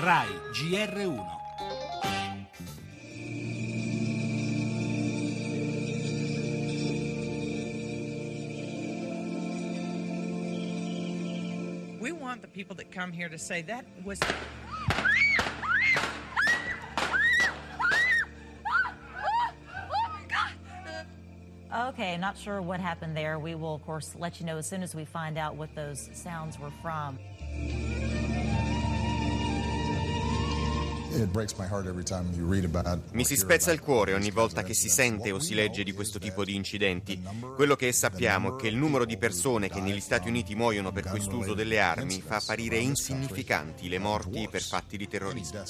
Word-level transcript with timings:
RAI 0.00 0.28
GR1 0.52 1.26
We 12.00 12.12
want 12.12 12.42
the 12.42 12.48
people 12.48 12.76
that 12.76 12.92
come 12.92 13.10
here 13.10 13.28
to 13.28 13.36
say 13.38 13.62
that 13.62 13.84
was 14.04 14.20
Okay, 21.74 22.16
not 22.16 22.38
sure 22.38 22.62
what 22.62 22.78
happened 22.78 23.16
there. 23.16 23.38
We 23.40 23.56
will, 23.56 23.74
of 23.74 23.84
course, 23.84 24.14
let 24.16 24.38
you 24.38 24.46
know 24.46 24.58
as 24.58 24.68
soon 24.68 24.84
as 24.84 24.94
we 24.94 25.04
find 25.04 25.36
out 25.36 25.56
what 25.56 25.74
those 25.74 26.08
sounds 26.12 26.56
were 26.58 26.72
from. 26.82 27.18
Mi 33.12 33.24
si 33.24 33.36
spezza 33.36 33.72
il 33.72 33.80
cuore 33.80 34.14
ogni 34.14 34.30
volta 34.30 34.62
che 34.62 34.74
si 34.74 34.88
sente 34.88 35.30
o 35.30 35.40
si 35.40 35.54
legge 35.54 35.82
di 35.82 35.92
questo 35.92 36.18
tipo 36.18 36.44
di 36.44 36.54
incidenti. 36.54 37.22
Quello 37.54 37.76
che 37.76 37.92
sappiamo 37.92 38.56
è 38.56 38.60
che 38.60 38.68
il 38.68 38.76
numero 38.76 39.04
di 39.04 39.16
persone 39.16 39.68
che 39.68 39.80
negli 39.80 40.00
Stati 40.00 40.28
Uniti 40.28 40.54
muoiono 40.54 40.92
per 40.92 41.04
quest'uso 41.04 41.54
delle 41.54 41.80
armi 41.80 42.20
fa 42.20 42.36
apparire 42.36 42.76
insignificanti 42.78 43.88
le 43.88 43.98
morti 43.98 44.48
per 44.50 44.62
fatti 44.62 44.96
di 44.96 45.08
terrorismo. 45.08 45.64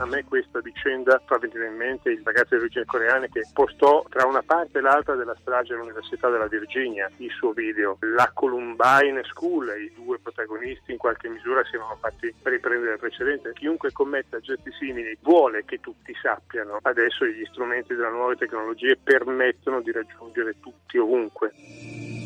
A 0.00 0.06
me 0.06 0.22
questa 0.22 0.60
vicenda 0.60 1.20
fa 1.26 1.38
venire 1.38 1.66
in 1.66 1.74
mente 1.74 2.10
il 2.10 2.20
ragazzo 2.22 2.54
di 2.54 2.60
origine 2.60 2.84
coreana 2.84 3.26
che 3.26 3.42
postò 3.52 4.04
tra 4.08 4.26
una 4.26 4.42
parte 4.42 4.78
e 4.78 4.80
l'altra 4.80 5.16
della 5.16 5.36
strage 5.40 5.74
all'Università 5.74 6.28
della 6.30 6.46
Virginia 6.46 7.10
il 7.16 7.30
suo 7.32 7.50
video. 7.50 7.96
La 8.14 8.30
Columbine 8.32 9.24
School 9.24 9.68
i 9.76 9.92
due 9.96 10.20
protagonisti 10.20 10.92
in 10.92 10.98
qualche 10.98 11.28
misura 11.28 11.64
si 11.64 11.74
erano 11.74 11.96
fatti 12.00 12.32
riprendere 12.44 12.92
il 12.92 12.98
precedente. 13.00 13.52
Chiunque 13.54 13.90
commetta 13.90 14.38
gesti 14.38 14.70
simili 14.78 15.18
vuole 15.20 15.64
che 15.64 15.80
tutti 15.80 16.14
sappiano. 16.22 16.78
Adesso 16.80 17.26
gli 17.26 17.44
strumenti 17.46 17.96
della 17.96 18.10
nuove 18.10 18.36
tecnologie 18.36 18.96
permettono 19.02 19.80
di 19.80 19.90
raggiungere 19.90 20.60
tutti 20.60 20.96
ovunque. 20.96 22.17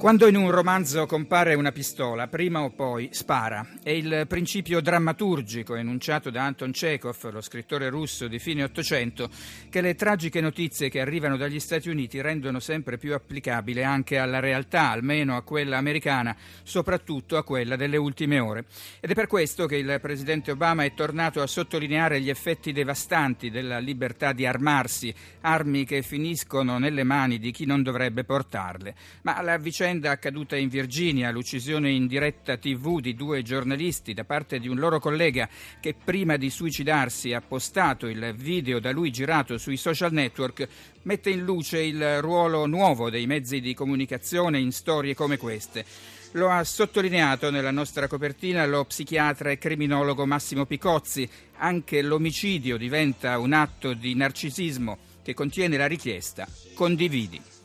Quando 0.00 0.26
in 0.26 0.36
un 0.36 0.50
romanzo 0.50 1.04
compare 1.04 1.52
una 1.52 1.72
pistola, 1.72 2.26
prima 2.26 2.62
o 2.62 2.70
poi 2.70 3.10
spara. 3.12 3.66
È 3.82 3.90
il 3.90 4.24
principio 4.26 4.80
drammaturgico 4.80 5.74
enunciato 5.74 6.30
da 6.30 6.42
Anton 6.42 6.70
Chekhov, 6.70 7.30
lo 7.30 7.42
scrittore 7.42 7.90
russo 7.90 8.26
di 8.26 8.38
fine 8.38 8.62
Ottocento, 8.62 9.28
che 9.68 9.82
le 9.82 9.94
tragiche 9.96 10.40
notizie 10.40 10.88
che 10.88 11.02
arrivano 11.02 11.36
dagli 11.36 11.60
Stati 11.60 11.90
Uniti 11.90 12.18
rendono 12.22 12.60
sempre 12.60 12.96
più 12.96 13.12
applicabile 13.12 13.84
anche 13.84 14.16
alla 14.16 14.40
realtà, 14.40 14.88
almeno 14.88 15.36
a 15.36 15.42
quella 15.42 15.76
americana, 15.76 16.34
soprattutto 16.62 17.36
a 17.36 17.44
quella 17.44 17.76
delle 17.76 17.98
ultime 17.98 18.38
ore. 18.38 18.64
Ed 19.00 19.10
è 19.10 19.14
per 19.14 19.26
questo 19.26 19.66
che 19.66 19.76
il 19.76 19.98
presidente 20.00 20.50
Obama 20.50 20.82
è 20.82 20.94
tornato 20.94 21.42
a 21.42 21.46
sottolineare 21.46 22.22
gli 22.22 22.30
effetti 22.30 22.72
devastanti 22.72 23.50
della 23.50 23.78
libertà 23.78 24.32
di 24.32 24.46
armarsi, 24.46 25.14
armi 25.42 25.84
che 25.84 26.00
finiscono 26.00 26.78
nelle 26.78 27.04
mani 27.04 27.38
di 27.38 27.50
chi 27.50 27.66
non 27.66 27.82
dovrebbe 27.82 28.24
portarle. 28.24 28.94
Ma 29.24 29.42
la 29.42 29.58
vicenda 29.58 29.88
accaduta 29.90 30.56
in 30.56 30.68
Virginia, 30.68 31.30
l'uccisione 31.30 31.90
in 31.90 32.06
diretta 32.06 32.56
TV 32.56 33.00
di 33.00 33.14
due 33.14 33.42
giornalisti 33.42 34.14
da 34.14 34.24
parte 34.24 34.58
di 34.58 34.68
un 34.68 34.78
loro 34.78 35.00
collega 35.00 35.48
che 35.80 35.94
prima 35.94 36.36
di 36.36 36.50
suicidarsi 36.50 37.32
ha 37.32 37.40
postato 37.40 38.06
il 38.06 38.34
video 38.36 38.78
da 38.78 38.92
lui 38.92 39.10
girato 39.10 39.58
sui 39.58 39.76
social 39.76 40.12
network, 40.12 40.68
mette 41.02 41.30
in 41.30 41.42
luce 41.42 41.80
il 41.80 42.20
ruolo 42.20 42.66
nuovo 42.66 43.10
dei 43.10 43.26
mezzi 43.26 43.60
di 43.60 43.74
comunicazione 43.74 44.58
in 44.58 44.72
storie 44.72 45.14
come 45.14 45.36
queste. 45.36 45.84
Lo 46.32 46.48
ha 46.48 46.62
sottolineato 46.62 47.50
nella 47.50 47.72
nostra 47.72 48.06
copertina 48.06 48.64
lo 48.64 48.84
psichiatra 48.84 49.50
e 49.50 49.58
criminologo 49.58 50.26
Massimo 50.26 50.64
Picozzi. 50.64 51.28
Anche 51.56 52.02
l'omicidio 52.02 52.76
diventa 52.76 53.38
un 53.38 53.52
atto 53.52 53.94
di 53.94 54.14
narcisismo 54.14 54.96
che 55.22 55.34
contiene 55.34 55.76
la 55.76 55.86
richiesta 55.86 56.46
condividi. 56.74 57.59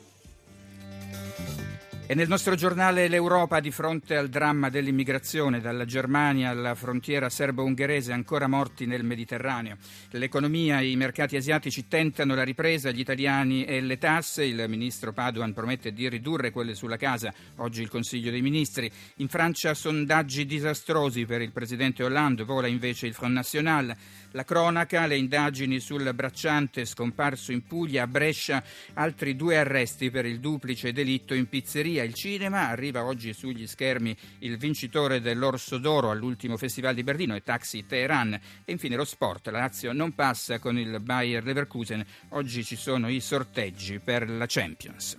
E 2.07 2.13
nel 2.13 2.27
nostro 2.27 2.53
giornale 2.53 3.07
l'Europa 3.07 3.59
di 3.59 3.71
fronte 3.71 4.15
al 4.15 4.29
dramma 4.29 4.69
dell'immigrazione 4.69 5.59
dalla 5.59 5.85
Germania 5.85 6.51
alla 6.51 6.75
frontiera 6.75 7.31
serbo-ungherese 7.31 8.13
ancora 8.13 8.45
morti 8.47 8.85
nel 8.85 9.03
Mediterraneo. 9.03 9.77
L'economia 10.11 10.81
e 10.81 10.91
i 10.91 10.95
mercati 10.97 11.35
asiatici 11.35 11.87
tentano 11.87 12.35
la 12.35 12.43
ripresa, 12.43 12.91
gli 12.91 12.99
italiani 12.99 13.65
e 13.65 13.81
le 13.81 13.97
tasse. 13.97 14.43
Il 14.43 14.63
ministro 14.67 15.13
Paduan 15.13 15.51
promette 15.53 15.93
di 15.93 16.07
ridurre 16.07 16.51
quelle 16.51 16.75
sulla 16.75 16.97
casa, 16.97 17.33
oggi 17.55 17.81
il 17.81 17.89
Consiglio 17.89 18.29
dei 18.29 18.43
Ministri. 18.43 18.91
In 19.15 19.27
Francia 19.27 19.73
sondaggi 19.73 20.45
disastrosi 20.45 21.25
per 21.25 21.41
il 21.41 21.51
presidente 21.51 22.03
Hollande, 22.03 22.43
vola 22.43 22.67
invece 22.67 23.07
il 23.07 23.15
Front 23.15 23.33
National. 23.33 23.95
La 24.29 24.43
cronaca, 24.43 25.07
le 25.07 25.17
indagini 25.17 25.79
sul 25.79 26.13
bracciante 26.13 26.85
scomparso 26.85 27.51
in 27.51 27.65
Puglia, 27.65 28.03
a 28.03 28.07
Brescia, 28.07 28.63
altri 28.93 29.35
due 29.35 29.57
arresti 29.57 30.11
per 30.11 30.25
il 30.25 30.39
duplice 30.39 30.91
delitto 30.91 31.33
in 31.33 31.47
pizzeria 31.47 31.93
il 32.03 32.13
cinema, 32.13 32.69
arriva 32.69 33.03
oggi 33.03 33.33
sugli 33.33 33.67
schermi 33.67 34.15
il 34.39 34.57
vincitore 34.57 35.21
dell'Orso 35.21 35.77
d'Oro 35.77 36.11
all'ultimo 36.11 36.57
Festival 36.57 36.95
di 36.95 37.03
Berlino 37.03 37.35
e 37.35 37.41
Taxi 37.41 37.85
Teheran 37.85 38.33
e 38.33 38.71
infine 38.71 38.95
lo 38.95 39.05
sport, 39.05 39.47
la 39.47 39.59
Lazio 39.59 39.93
non 39.93 40.13
passa 40.13 40.59
con 40.59 40.77
il 40.77 40.99
Bayer 40.99 41.43
Leverkusen, 41.43 42.05
oggi 42.29 42.63
ci 42.63 42.75
sono 42.75 43.09
i 43.09 43.19
sorteggi 43.19 43.99
per 43.99 44.29
la 44.29 44.45
Champions. 44.47 45.17